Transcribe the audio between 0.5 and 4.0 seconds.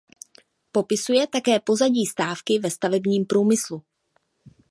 Popisuje také pozadí stávky ve stavebním průmyslu.